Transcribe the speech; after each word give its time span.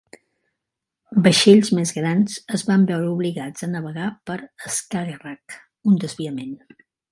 Vaixells 1.27 1.69
més 1.79 1.91
grans 1.97 2.39
es 2.59 2.65
van 2.71 2.87
veure 2.93 3.11
obligats 3.11 3.67
a 3.67 3.71
navegar 3.75 4.09
per 4.31 4.41
Skagerrak, 4.79 5.61
un 5.93 6.03
desviament. 6.07 6.61